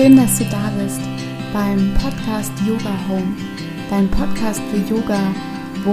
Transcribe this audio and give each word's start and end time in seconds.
Schön, 0.00 0.16
dass 0.16 0.38
du 0.38 0.44
da 0.46 0.72
bist 0.82 1.02
beim 1.52 1.92
Podcast 1.92 2.50
Yoga 2.66 2.94
Home, 3.06 3.36
dein 3.90 4.10
Podcast 4.10 4.62
für 4.70 4.78
Yoga, 4.78 5.20
wo 5.84 5.92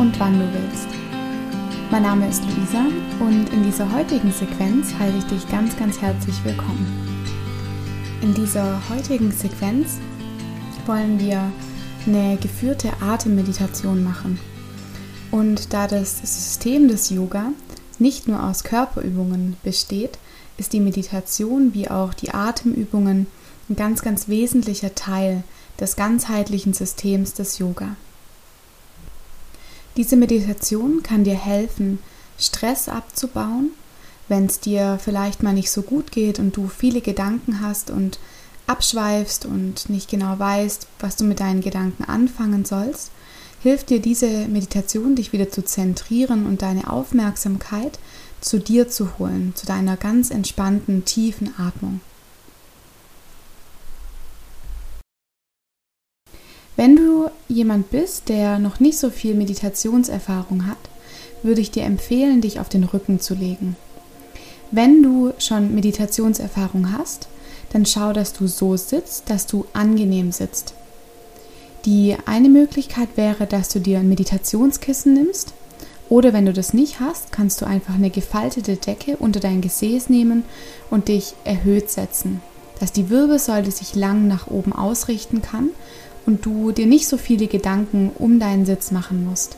und 0.00 0.20
wann 0.20 0.38
du 0.38 0.46
willst. 0.54 0.86
Mein 1.90 2.04
Name 2.04 2.28
ist 2.28 2.44
Luisa 2.44 2.84
und 3.18 3.52
in 3.52 3.64
dieser 3.64 3.92
heutigen 3.92 4.30
Sequenz 4.30 4.94
heiße 4.96 5.18
ich 5.18 5.24
dich 5.24 5.50
ganz, 5.50 5.76
ganz 5.76 6.00
herzlich 6.00 6.36
willkommen. 6.44 6.86
In 8.22 8.32
dieser 8.32 8.80
heutigen 8.88 9.32
Sequenz 9.32 9.98
wollen 10.86 11.18
wir 11.18 11.42
eine 12.06 12.36
geführte 12.36 12.92
Atemmeditation 13.00 14.04
machen. 14.04 14.38
Und 15.32 15.72
da 15.72 15.88
das 15.88 16.20
System 16.20 16.86
des 16.86 17.10
Yoga 17.10 17.46
nicht 17.98 18.28
nur 18.28 18.40
aus 18.40 18.62
Körperübungen 18.62 19.56
besteht, 19.64 20.18
ist 20.58 20.72
die 20.72 20.80
Meditation 20.80 21.74
wie 21.74 21.88
auch 21.88 22.14
die 22.14 22.32
Atemübungen 22.32 23.26
ein 23.68 23.76
ganz, 23.76 24.02
ganz 24.02 24.28
wesentlicher 24.28 24.94
Teil 24.94 25.44
des 25.80 25.96
ganzheitlichen 25.96 26.74
Systems 26.74 27.34
des 27.34 27.58
Yoga. 27.58 27.96
Diese 29.96 30.16
Meditation 30.16 31.02
kann 31.02 31.24
dir 31.24 31.34
helfen, 31.34 31.98
Stress 32.38 32.88
abzubauen, 32.88 33.70
wenn 34.28 34.46
es 34.46 34.60
dir 34.60 34.98
vielleicht 35.02 35.42
mal 35.42 35.52
nicht 35.52 35.70
so 35.70 35.82
gut 35.82 36.12
geht 36.12 36.38
und 36.38 36.56
du 36.56 36.68
viele 36.68 37.00
Gedanken 37.00 37.60
hast 37.60 37.90
und 37.90 38.18
abschweifst 38.66 39.44
und 39.44 39.90
nicht 39.90 40.08
genau 40.08 40.38
weißt, 40.38 40.86
was 41.00 41.16
du 41.16 41.24
mit 41.24 41.40
deinen 41.40 41.60
Gedanken 41.60 42.04
anfangen 42.04 42.64
sollst, 42.64 43.10
hilft 43.62 43.90
dir 43.90 44.00
diese 44.00 44.48
Meditation, 44.48 45.14
dich 45.14 45.32
wieder 45.32 45.50
zu 45.50 45.64
zentrieren 45.64 46.46
und 46.46 46.62
deine 46.62 46.90
Aufmerksamkeit 46.90 47.98
zu 48.40 48.58
dir 48.58 48.88
zu 48.88 49.18
holen, 49.18 49.52
zu 49.54 49.66
deiner 49.66 49.96
ganz 49.96 50.30
entspannten, 50.30 51.04
tiefen 51.04 51.54
Atmung. 51.58 52.00
Wenn 56.82 56.96
du 56.96 57.30
jemand 57.46 57.92
bist, 57.92 58.28
der 58.28 58.58
noch 58.58 58.80
nicht 58.80 58.98
so 58.98 59.10
viel 59.10 59.36
Meditationserfahrung 59.36 60.66
hat, 60.66 60.78
würde 61.44 61.60
ich 61.60 61.70
dir 61.70 61.84
empfehlen, 61.84 62.40
dich 62.40 62.58
auf 62.58 62.68
den 62.68 62.82
Rücken 62.82 63.20
zu 63.20 63.34
legen. 63.34 63.76
Wenn 64.72 65.00
du 65.00 65.32
schon 65.38 65.76
Meditationserfahrung 65.76 66.92
hast, 66.92 67.28
dann 67.72 67.86
schau, 67.86 68.12
dass 68.12 68.32
du 68.32 68.48
so 68.48 68.76
sitzt, 68.76 69.30
dass 69.30 69.46
du 69.46 69.64
angenehm 69.72 70.32
sitzt. 70.32 70.74
Die 71.84 72.16
eine 72.26 72.48
Möglichkeit 72.48 73.10
wäre, 73.14 73.46
dass 73.46 73.68
du 73.68 73.78
dir 73.78 74.00
ein 74.00 74.08
Meditationskissen 74.08 75.14
nimmst 75.14 75.54
oder 76.08 76.32
wenn 76.32 76.46
du 76.46 76.52
das 76.52 76.74
nicht 76.74 76.98
hast, 76.98 77.30
kannst 77.30 77.60
du 77.60 77.64
einfach 77.64 77.94
eine 77.94 78.10
gefaltete 78.10 78.74
Decke 78.74 79.16
unter 79.18 79.38
dein 79.38 79.60
Gesäß 79.60 80.08
nehmen 80.08 80.42
und 80.90 81.06
dich 81.06 81.34
erhöht 81.44 81.90
setzen, 81.90 82.40
dass 82.80 82.90
die 82.90 83.08
Wirbelsäule 83.08 83.70
sich 83.70 83.94
lang 83.94 84.26
nach 84.26 84.48
oben 84.48 84.72
ausrichten 84.72 85.42
kann 85.42 85.68
und 86.26 86.46
du 86.46 86.72
dir 86.72 86.86
nicht 86.86 87.08
so 87.08 87.16
viele 87.16 87.46
Gedanken 87.46 88.10
um 88.18 88.38
deinen 88.38 88.66
Sitz 88.66 88.90
machen 88.90 89.26
musst. 89.28 89.56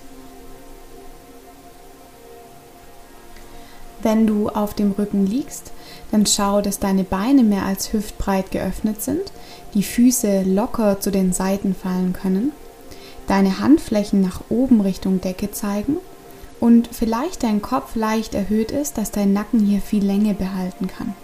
Wenn 4.03 4.27
du 4.27 4.51
auf 4.51 4.75
dem 4.75 4.93
Rücken 4.93 5.27
liegst, 5.27 5.73
dann 6.11 6.27
schau, 6.27 6.61
dass 6.61 6.79
deine 6.79 7.05
Beine 7.05 7.43
mehr 7.43 7.65
als 7.65 7.93
hüftbreit 7.93 8.51
geöffnet 8.51 9.03
sind, 9.03 9.33
die 9.73 9.83
Füße 9.83 10.43
locker 10.43 11.01
zu 11.01 11.11
den 11.11 11.33
Seiten 11.33 11.75
fallen 11.75 12.13
können, 12.13 12.53
deine 13.27 13.61
Handflächen 13.61 14.21
nach 14.21 14.43
oben 14.51 14.83
Richtung 14.83 15.23
Decke 15.23 15.51
zeigen 15.53 15.97
und 16.61 16.89
vielleicht 16.93 17.43
dein 17.43 17.63
Kopf 17.63 17.95
leicht 17.97 18.35
erhöht 18.35 18.71
ist, 18.71 18.99
dass 18.99 19.11
dein 19.11 19.33
Nacken 19.33 19.61
hier 19.61 19.81
viel 19.81 20.05
Länge 20.05 20.35
behalten 20.35 20.87
kann. 20.87 21.15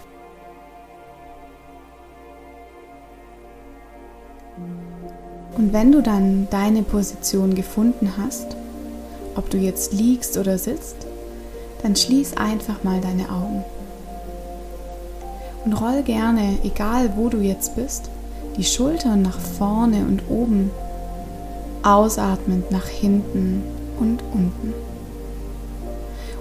Und 5.57 5.73
wenn 5.73 5.93
du 5.93 6.03
dann 6.03 6.49
deine 6.51 6.83
Position 6.83 7.55
gefunden 7.55 8.13
hast, 8.19 8.57
ob 9.37 9.51
du 9.51 9.59
jetzt 9.59 9.93
liegst 9.93 10.37
oder 10.39 10.59
sitzt, 10.59 10.97
dann 11.83 11.97
schließ 11.97 12.37
einfach 12.37 12.83
mal 12.85 13.01
deine 13.01 13.31
Augen. 13.31 13.65
Und 15.65 15.75
roll 15.75 16.03
gerne, 16.03 16.59
egal 16.65 17.13
wo 17.17 17.29
du 17.29 17.39
jetzt 17.39 17.77
bist, 17.77 18.11
die 18.57 18.65
Schultern 18.65 19.23
nach 19.23 19.39
vorne 19.39 19.99
und 20.07 20.23
oben, 20.29 20.71
ausatmend 21.83 22.71
nach 22.71 22.87
hinten 22.87 23.63
und 23.99 24.23
unten. 24.33 24.75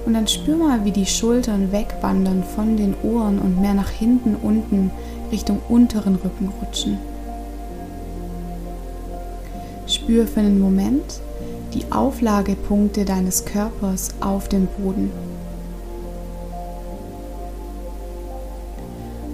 Und 0.05 0.13
dann 0.13 0.27
spür 0.27 0.55
mal, 0.55 0.85
wie 0.85 0.91
die 0.91 1.05
Schultern 1.05 1.71
wegwandern 1.71 2.43
von 2.43 2.77
den 2.77 2.95
Ohren 3.03 3.39
und 3.39 3.61
mehr 3.61 3.73
nach 3.73 3.89
hinten 3.89 4.35
unten 4.35 4.91
Richtung 5.31 5.59
unteren 5.69 6.15
Rücken 6.15 6.51
rutschen. 6.61 6.97
Spür 10.09 10.25
für 10.25 10.39
einen 10.39 10.59
Moment 10.59 11.21
die 11.75 11.91
Auflagepunkte 11.91 13.05
deines 13.05 13.45
Körpers 13.45 14.09
auf 14.21 14.49
dem 14.49 14.65
Boden. 14.65 15.11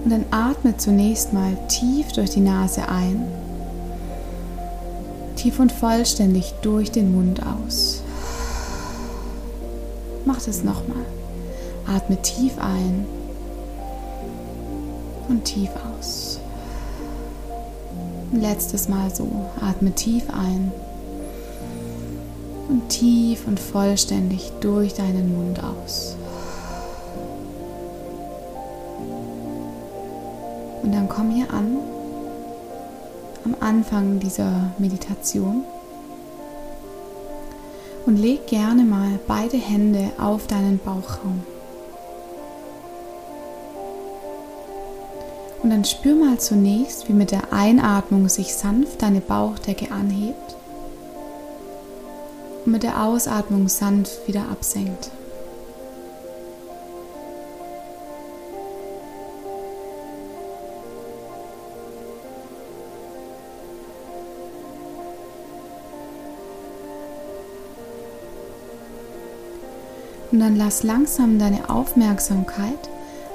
Und 0.04 0.10
dann 0.10 0.26
atme 0.30 0.76
zunächst 0.76 1.32
mal 1.32 1.56
tief 1.68 2.12
durch 2.12 2.28
die 2.28 2.40
Nase 2.40 2.90
ein, 2.90 3.26
tief 5.36 5.58
und 5.60 5.72
vollständig 5.72 6.52
durch 6.60 6.90
den 6.90 7.14
Mund 7.14 7.40
aus. 7.42 8.02
Mach 10.26 10.42
das 10.42 10.62
nochmal. 10.62 11.06
Atme 11.86 12.20
tief 12.20 12.52
ein 12.58 13.06
und 15.30 15.42
tief 15.42 15.70
aus. 15.98 16.38
Letztes 18.32 18.88
Mal 18.88 19.14
so. 19.14 19.28
Atme 19.60 19.92
tief 19.92 20.24
ein 20.30 20.72
und 22.68 22.88
tief 22.88 23.46
und 23.46 23.60
vollständig 23.60 24.52
durch 24.60 24.94
deinen 24.94 25.36
Mund 25.36 25.62
aus. 25.62 26.16
Und 30.82 30.92
dann 30.92 31.08
komm 31.08 31.30
hier 31.30 31.52
an, 31.52 31.78
am 33.44 33.56
Anfang 33.60 34.18
dieser 34.20 34.70
Meditation. 34.78 35.64
Und 38.06 38.18
leg 38.18 38.46
gerne 38.46 38.84
mal 38.84 39.18
beide 39.26 39.56
Hände 39.56 40.12
auf 40.18 40.46
deinen 40.46 40.78
Bauchraum. 40.78 41.42
Und 45.66 45.70
dann 45.70 45.84
spür 45.84 46.14
mal 46.14 46.38
zunächst, 46.38 47.08
wie 47.08 47.12
mit 47.12 47.32
der 47.32 47.52
Einatmung 47.52 48.28
sich 48.28 48.54
sanft 48.54 49.02
deine 49.02 49.20
Bauchdecke 49.20 49.90
anhebt 49.90 50.54
und 52.64 52.70
mit 52.70 52.84
der 52.84 53.02
Ausatmung 53.02 53.66
sanft 53.66 54.28
wieder 54.28 54.42
absenkt. 54.42 55.10
Und 70.30 70.38
dann 70.38 70.54
lass 70.54 70.84
langsam 70.84 71.40
deine 71.40 71.68
Aufmerksamkeit 71.68 72.88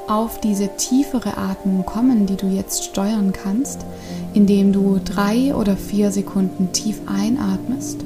auf 0.07 0.39
diese 0.39 0.69
tiefere 0.77 1.37
Atmung 1.37 1.85
kommen, 1.85 2.25
die 2.25 2.35
du 2.35 2.47
jetzt 2.47 2.83
steuern 2.83 3.33
kannst, 3.33 3.85
indem 4.33 4.73
du 4.73 4.99
drei 5.03 5.53
oder 5.55 5.77
vier 5.77 6.11
Sekunden 6.11 6.71
tief 6.71 7.01
einatmest 7.05 8.03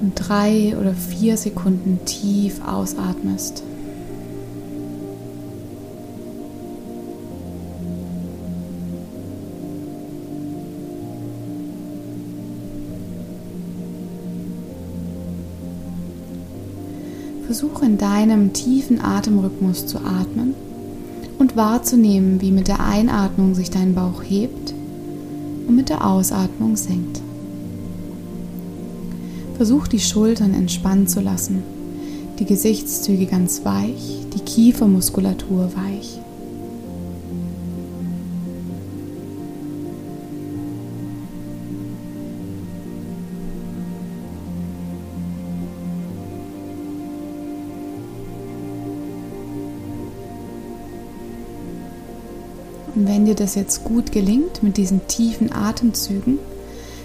und 0.00 0.14
drei 0.16 0.76
oder 0.78 0.94
vier 0.94 1.36
Sekunden 1.36 2.04
tief 2.04 2.60
ausatmest. 2.66 3.62
Versuche 17.52 17.84
in 17.84 17.98
deinem 17.98 18.54
tiefen 18.54 18.98
Atemrhythmus 18.98 19.86
zu 19.86 19.98
atmen 19.98 20.54
und 21.38 21.54
wahrzunehmen, 21.54 22.40
wie 22.40 22.50
mit 22.50 22.66
der 22.66 22.80
Einatmung 22.80 23.54
sich 23.54 23.68
dein 23.68 23.94
Bauch 23.94 24.22
hebt 24.22 24.72
und 25.68 25.76
mit 25.76 25.90
der 25.90 26.06
Ausatmung 26.06 26.76
senkt. 26.76 27.20
Versuch 29.58 29.86
die 29.86 30.00
Schultern 30.00 30.54
entspannt 30.54 31.10
zu 31.10 31.20
lassen, 31.20 31.62
die 32.38 32.46
Gesichtszüge 32.46 33.26
ganz 33.26 33.66
weich, 33.66 34.20
die 34.34 34.40
Kiefermuskulatur 34.40 35.72
weich. 35.76 36.20
Und 52.94 53.08
wenn 53.08 53.24
dir 53.24 53.34
das 53.34 53.54
jetzt 53.54 53.84
gut 53.84 54.12
gelingt 54.12 54.62
mit 54.62 54.76
diesen 54.76 55.06
tiefen 55.06 55.52
Atemzügen, 55.52 56.38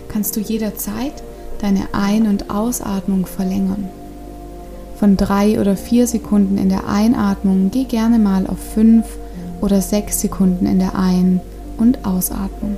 kannst 0.09 0.35
du 0.35 0.39
jederzeit 0.39 1.23
deine 1.59 1.93
Ein- 1.93 2.27
und 2.27 2.49
Ausatmung 2.49 3.25
verlängern. 3.25 3.89
Von 4.95 5.15
drei 5.15 5.59
oder 5.59 5.75
vier 5.75 6.07
Sekunden 6.07 6.57
in 6.57 6.69
der 6.69 6.87
Einatmung 6.87 7.69
geh 7.71 7.83
gerne 7.83 8.19
mal 8.19 8.47
auf 8.47 8.57
fünf 8.57 9.05
oder 9.61 9.81
sechs 9.81 10.21
Sekunden 10.21 10.65
in 10.65 10.79
der 10.79 10.95
Ein- 10.95 11.39
und 11.77 12.05
Ausatmung. 12.05 12.77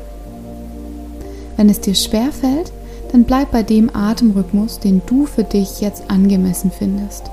Wenn 1.58 1.70
es 1.70 1.82
dir 1.82 1.96
schwer 1.96 2.32
fällt, 2.32 2.72
dann 3.12 3.24
bleib 3.24 3.52
bei 3.52 3.64
dem 3.64 3.94
Atemrhythmus, 3.94 4.80
den 4.80 5.02
du 5.06 5.26
für 5.26 5.44
dich 5.44 5.82
jetzt 5.82 6.10
angemessen 6.10 6.72
findest. 6.72 7.32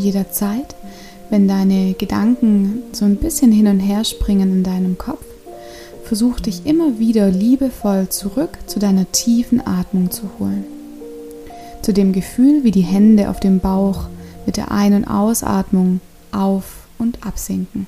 Jederzeit, 0.00 0.74
wenn 1.30 1.48
deine 1.48 1.94
Gedanken 1.94 2.82
so 2.92 3.04
ein 3.04 3.16
bisschen 3.16 3.52
hin 3.52 3.66
und 3.66 3.80
her 3.80 4.04
springen 4.04 4.52
in 4.52 4.62
deinem 4.62 4.98
Kopf, 4.98 5.24
versuch 6.04 6.40
dich 6.40 6.64
immer 6.64 6.98
wieder 6.98 7.28
liebevoll 7.30 8.08
zurück 8.08 8.58
zu 8.66 8.78
deiner 8.78 9.10
tiefen 9.12 9.60
Atmung 9.66 10.10
zu 10.10 10.22
holen. 10.38 10.64
Zu 11.82 11.92
dem 11.92 12.12
Gefühl, 12.12 12.64
wie 12.64 12.70
die 12.70 12.80
Hände 12.80 13.28
auf 13.28 13.40
dem 13.40 13.60
Bauch 13.60 14.08
mit 14.46 14.56
der 14.56 14.70
Ein- 14.70 14.94
und 14.94 15.04
Ausatmung 15.04 16.00
auf 16.32 16.88
und 16.98 17.26
absinken. 17.26 17.86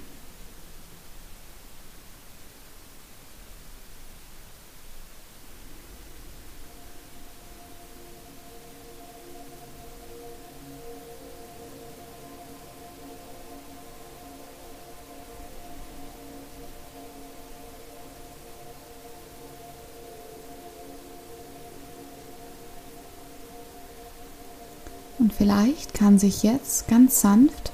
Und 25.20 25.34
vielleicht 25.34 25.92
kann 25.92 26.18
sich 26.18 26.42
jetzt 26.42 26.88
ganz 26.88 27.20
sanft 27.20 27.72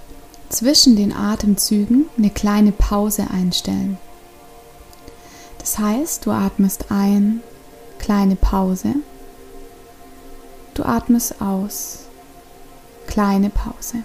zwischen 0.49 0.97
den 0.97 1.13
Atemzügen 1.13 2.07
eine 2.19 2.31
kleine 2.31 2.73
Pause 2.73 3.29
einstellen. 3.33 3.99
Das 5.59 5.79
heißt, 5.79 6.27
du 6.27 6.33
atmest 6.33 6.87
ein, 6.91 7.41
kleine 8.01 8.35
Pause. 8.35 8.97
Du 10.75 10.83
atmest 10.83 11.41
aus, 11.41 12.01
kleine 13.07 13.51
Pause. 13.51 13.99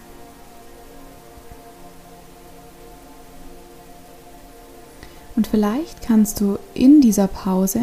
Und 5.36 5.48
vielleicht 5.48 6.04
kannst 6.04 6.42
du 6.42 6.60
in 6.76 7.02
dieser 7.02 7.28
Pause 7.28 7.82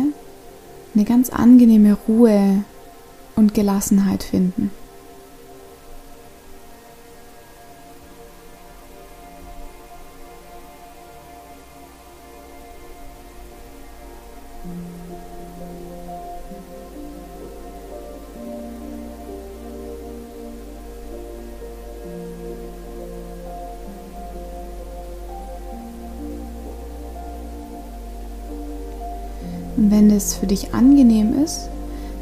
eine 0.95 1.05
ganz 1.05 1.31
angenehme 1.31 1.97
Ruhe 2.07 2.63
und 3.35 3.55
Gelassenheit 3.55 4.23
finden. 4.23 4.71
Und 29.79 29.93
wenn 29.93 30.11
es 30.11 30.35
für 30.35 30.49
dich 30.49 30.75
angenehm 30.75 31.41
ist, 31.43 31.69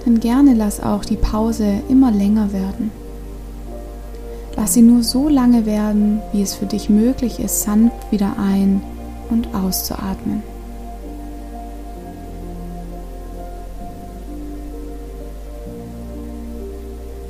dann 0.04 0.20
gerne 0.20 0.52
lass 0.52 0.80
auch 0.80 1.04
die 1.04 1.16
Pause 1.16 1.80
immer 1.88 2.12
länger 2.12 2.52
werden. 2.52 2.92
Lass 4.56 4.74
sie 4.74 4.82
nur 4.82 5.02
so 5.02 5.28
lange 5.28 5.64
werden, 5.64 6.20
wie 6.32 6.42
es 6.42 6.54
für 6.54 6.66
dich 6.66 6.90
möglich 6.90 7.40
ist, 7.40 7.62
sanft 7.62 8.12
wieder 8.12 8.34
ein- 8.38 8.82
und 9.30 9.54
auszuatmen. 9.54 10.42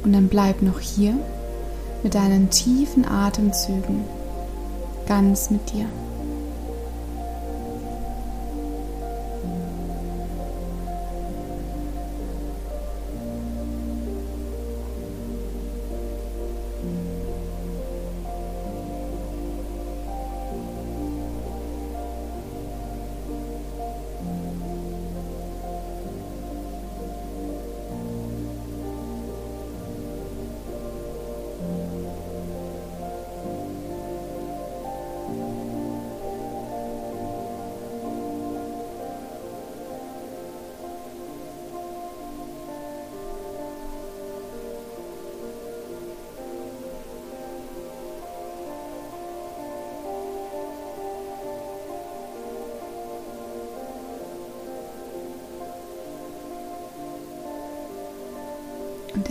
Und 0.03 0.13
dann 0.13 0.29
bleib 0.29 0.61
noch 0.61 0.81
hier 0.81 1.15
mit 2.03 2.15
deinen 2.15 2.51
tiefen 2.51 3.07
Atemzügen 3.07 4.03
ganz 5.07 5.51
mit 5.51 5.73
dir. 5.73 5.87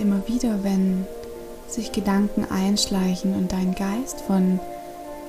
Immer 0.06 0.28
wieder, 0.28 0.64
wenn 0.64 1.08
sich 1.68 1.92
Gedanken 1.92 2.46
einschleichen 2.52 3.34
und 3.36 3.52
dein 3.52 3.74
Geist 3.74 4.22
von 4.22 4.60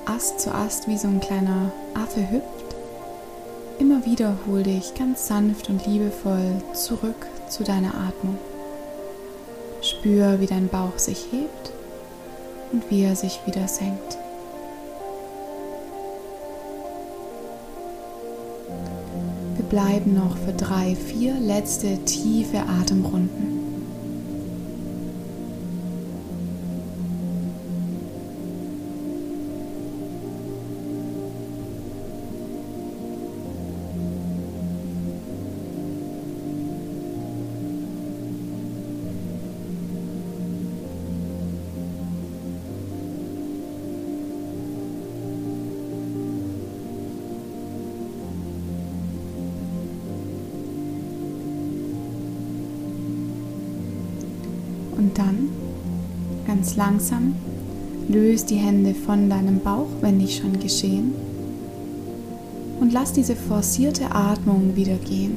Ast 0.05 0.39
zu 0.39 0.53
Ast 0.53 0.87
wie 0.87 0.99
so 0.99 1.07
ein 1.07 1.19
kleiner 1.19 1.71
Affe 1.95 2.29
hüpft, 2.29 2.75
immer 3.79 4.05
wieder 4.05 4.37
hol 4.45 4.61
dich 4.61 4.93
ganz 4.93 5.27
sanft 5.27 5.69
und 5.69 5.87
liebevoll 5.87 6.61
zurück 6.73 7.25
zu 7.49 7.63
deiner 7.63 7.95
Atmung. 7.95 8.37
Spür, 9.81 10.39
wie 10.39 10.45
dein 10.45 10.67
Bauch 10.67 10.99
sich 10.99 11.25
hebt 11.31 11.71
und 12.71 12.83
wie 12.91 13.03
er 13.03 13.15
sich 13.15 13.39
wieder 13.47 13.67
senkt. 13.67 14.17
Wir 19.55 19.65
bleiben 19.65 20.13
noch 20.13 20.37
für 20.37 20.53
drei, 20.53 20.95
vier 20.95 21.33
letzte 21.33 21.97
tiefe 22.05 22.59
Atemrunden. 22.59 23.56
Dann 55.17 55.49
ganz 56.45 56.75
langsam 56.75 57.35
löst 58.07 58.49
die 58.49 58.55
Hände 58.55 58.93
von 58.93 59.29
deinem 59.29 59.59
Bauch, 59.59 59.87
wenn 60.01 60.17
nicht 60.17 60.41
schon 60.41 60.59
geschehen. 60.59 61.13
Und 62.79 62.93
lass 62.93 63.11
diese 63.11 63.35
forcierte 63.35 64.11
Atmung 64.11 64.75
wieder 64.75 64.95
gehen. 64.95 65.35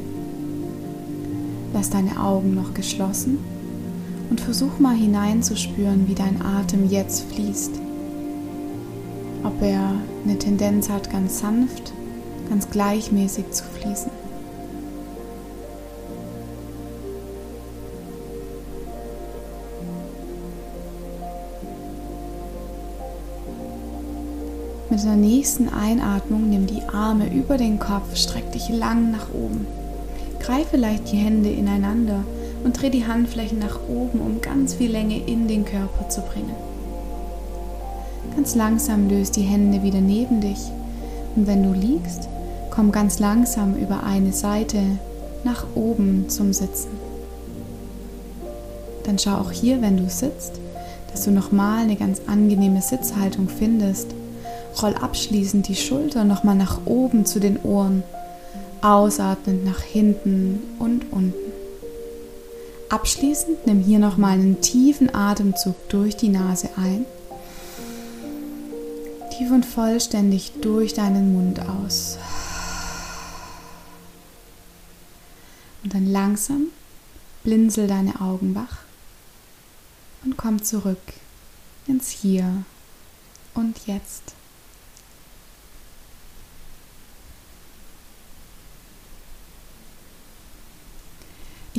Lass 1.72 1.90
deine 1.90 2.20
Augen 2.20 2.54
noch 2.54 2.74
geschlossen 2.74 3.38
und 4.28 4.40
versuch 4.40 4.78
mal 4.78 4.94
hineinzuspüren, 4.94 6.06
wie 6.06 6.14
dein 6.14 6.42
Atem 6.42 6.88
jetzt 6.88 7.24
fließt. 7.32 7.72
ob 9.42 9.62
er 9.62 9.94
eine 10.24 10.38
Tendenz 10.38 10.90
hat, 10.90 11.10
ganz 11.10 11.40
sanft, 11.40 11.92
ganz 12.50 12.68
gleichmäßig 12.68 13.50
zu 13.52 13.64
fließen. 13.64 14.09
Mit 24.90 25.04
der 25.04 25.14
nächsten 25.14 25.68
Einatmung 25.68 26.50
nimm 26.50 26.66
die 26.66 26.82
Arme 26.92 27.32
über 27.32 27.56
den 27.56 27.78
Kopf, 27.78 28.16
streck 28.16 28.50
dich 28.50 28.70
lang 28.70 29.12
nach 29.12 29.32
oben. 29.32 29.64
Greife 30.40 30.76
leicht 30.76 31.12
die 31.12 31.16
Hände 31.16 31.48
ineinander 31.48 32.24
und 32.64 32.72
dreh 32.72 32.90
die 32.90 33.06
Handflächen 33.06 33.60
nach 33.60 33.78
oben, 33.88 34.20
um 34.20 34.40
ganz 34.40 34.74
viel 34.74 34.90
Länge 34.90 35.24
in 35.24 35.46
den 35.46 35.64
Körper 35.64 36.08
zu 36.08 36.22
bringen. 36.22 36.56
Ganz 38.34 38.56
langsam 38.56 39.08
löst 39.08 39.36
die 39.36 39.42
Hände 39.42 39.84
wieder 39.84 40.00
neben 40.00 40.40
dich 40.40 40.58
und 41.36 41.46
wenn 41.46 41.62
du 41.62 41.72
liegst, 41.72 42.28
komm 42.70 42.90
ganz 42.90 43.20
langsam 43.20 43.76
über 43.76 44.02
eine 44.02 44.32
Seite 44.32 44.82
nach 45.44 45.66
oben 45.76 46.28
zum 46.28 46.52
Sitzen. 46.52 46.90
Dann 49.04 49.20
schau 49.20 49.36
auch 49.36 49.52
hier, 49.52 49.82
wenn 49.82 49.98
du 49.98 50.10
sitzt, 50.10 50.54
dass 51.12 51.22
du 51.22 51.30
nochmal 51.30 51.84
eine 51.84 51.94
ganz 51.94 52.22
angenehme 52.26 52.82
Sitzhaltung 52.82 53.48
findest 53.48 54.16
Roll 54.82 54.94
abschließend 54.94 55.68
die 55.68 55.76
Schulter 55.76 56.24
nochmal 56.24 56.56
nach 56.56 56.80
oben 56.84 57.26
zu 57.26 57.40
den 57.40 57.60
Ohren, 57.62 58.02
ausatmend 58.82 59.64
nach 59.64 59.80
hinten 59.80 60.60
und 60.78 61.12
unten. 61.12 61.34
Abschließend 62.88 63.66
nimm 63.66 63.80
hier 63.80 63.98
nochmal 63.98 64.32
einen 64.32 64.60
tiefen 64.60 65.14
Atemzug 65.14 65.76
durch 65.90 66.16
die 66.16 66.28
Nase 66.28 66.70
ein. 66.76 67.06
Tief 69.30 69.50
und 69.50 69.64
vollständig 69.64 70.52
durch 70.60 70.92
deinen 70.92 71.32
Mund 71.32 71.60
aus. 71.60 72.18
Und 75.84 75.94
dann 75.94 76.06
langsam 76.06 76.66
blinzel 77.44 77.86
deine 77.86 78.20
Augen 78.20 78.54
wach 78.54 78.78
und 80.24 80.36
komm 80.36 80.62
zurück 80.62 80.98
ins 81.86 82.10
Hier 82.10 82.64
und 83.54 83.86
Jetzt. 83.86 84.34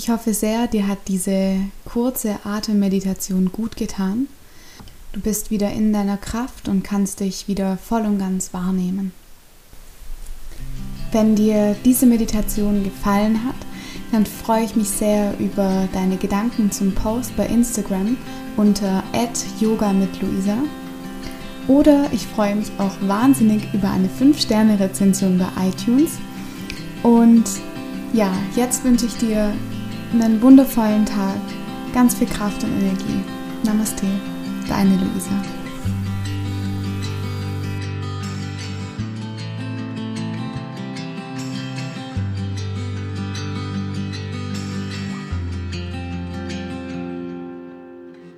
Ich 0.04 0.10
hoffe 0.10 0.34
sehr, 0.34 0.66
dir 0.66 0.88
hat 0.88 0.98
diese 1.08 1.58
kurze 1.86 2.44
Atemmeditation 2.44 3.52
gut 3.52 3.76
getan. 3.76 4.26
Du 5.14 5.20
bist 5.20 5.52
wieder 5.52 5.72
in 5.72 5.94
deiner 5.94 6.18
Kraft 6.18 6.68
und 6.68 6.84
kannst 6.84 7.20
dich 7.20 7.48
wieder 7.48 7.78
voll 7.78 8.02
und 8.08 8.18
ganz 8.18 8.52
wahrnehmen. 8.52 9.12
Wenn 11.12 11.36
dir 11.36 11.76
diese 11.86 12.08
Meditation 12.08 12.84
gefallen 12.84 13.46
hat, 13.46 13.54
dann 14.12 14.26
freue 14.26 14.64
ich 14.64 14.76
mich 14.76 14.90
sehr 14.90 15.40
über 15.40 15.88
deine 15.94 16.18
Gedanken 16.18 16.72
zum 16.72 16.96
Post 16.96 17.38
bei 17.38 17.46
Instagram 17.46 18.18
unter 18.58 19.04
yoga 19.60 19.94
mit 19.94 20.20
Luisa. 20.20 20.58
Oder 21.68 22.12
ich 22.12 22.26
freue 22.26 22.56
mich 22.56 22.72
auch 22.80 23.08
wahnsinnig 23.08 23.72
über 23.72 23.92
eine 23.92 24.10
5-Sterne-Rezension 24.20 25.38
bei 25.38 25.68
iTunes. 25.68 26.14
Und 27.04 27.44
ja, 28.14 28.34
jetzt 28.56 28.84
wünsche 28.84 29.06
ich 29.06 29.16
dir 29.18 29.54
einen 30.14 30.42
wundervollen 30.42 31.06
Tag, 31.06 31.40
ganz 31.94 32.16
viel 32.16 32.28
Kraft 32.28 32.64
und 32.64 32.72
Energie. 32.80 33.24
Namaste, 33.64 34.06
deine 34.68 34.96
Luisa. 34.96 35.61